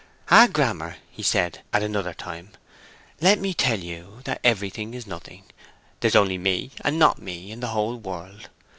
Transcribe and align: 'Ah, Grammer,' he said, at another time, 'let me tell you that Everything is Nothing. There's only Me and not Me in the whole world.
'Ah, 0.31 0.47
Grammer,' 0.51 0.97
he 1.11 1.21
said, 1.21 1.61
at 1.71 1.83
another 1.83 2.15
time, 2.15 2.53
'let 3.21 3.37
me 3.39 3.53
tell 3.53 3.77
you 3.77 4.21
that 4.23 4.41
Everything 4.43 4.95
is 4.95 5.05
Nothing. 5.05 5.43
There's 5.99 6.15
only 6.15 6.39
Me 6.39 6.71
and 6.83 6.97
not 6.97 7.21
Me 7.21 7.51
in 7.51 7.59
the 7.59 7.67
whole 7.67 7.97
world. 7.97 8.49